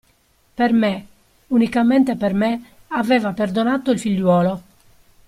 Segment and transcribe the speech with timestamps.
[0.59, 1.05] Per me,
[1.49, 4.61] unicamente per me aveva perdonato il figliuolo.